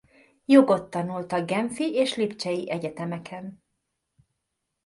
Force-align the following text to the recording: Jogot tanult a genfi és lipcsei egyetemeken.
Jogot 0.45 0.89
tanult 0.89 1.31
a 1.31 1.43
genfi 1.45 1.93
és 1.93 2.15
lipcsei 2.15 2.69
egyetemeken. 2.69 3.63